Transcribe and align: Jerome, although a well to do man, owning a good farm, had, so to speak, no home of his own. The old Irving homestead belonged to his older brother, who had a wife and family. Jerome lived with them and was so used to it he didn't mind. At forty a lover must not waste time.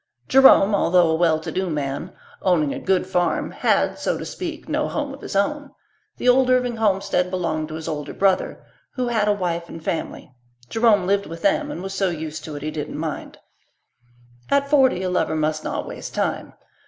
Jerome, 0.27 0.73
although 0.73 1.11
a 1.11 1.15
well 1.15 1.39
to 1.39 1.51
do 1.51 1.69
man, 1.69 2.11
owning 2.41 2.73
a 2.73 2.79
good 2.79 3.05
farm, 3.05 3.51
had, 3.51 3.99
so 3.99 4.17
to 4.17 4.25
speak, 4.25 4.67
no 4.67 4.87
home 4.87 5.13
of 5.13 5.21
his 5.21 5.35
own. 5.35 5.69
The 6.17 6.27
old 6.27 6.49
Irving 6.49 6.77
homestead 6.77 7.29
belonged 7.29 7.67
to 7.67 7.75
his 7.75 7.87
older 7.87 8.15
brother, 8.15 8.65
who 8.95 9.09
had 9.09 9.27
a 9.27 9.31
wife 9.33 9.69
and 9.69 9.83
family. 9.85 10.33
Jerome 10.71 11.05
lived 11.05 11.27
with 11.27 11.43
them 11.43 11.69
and 11.69 11.83
was 11.83 11.93
so 11.93 12.09
used 12.09 12.43
to 12.45 12.55
it 12.55 12.63
he 12.63 12.71
didn't 12.71 12.97
mind. 12.97 13.37
At 14.49 14.71
forty 14.71 15.03
a 15.03 15.09
lover 15.11 15.35
must 15.35 15.63
not 15.63 15.85
waste 15.87 16.15
time. 16.15 16.53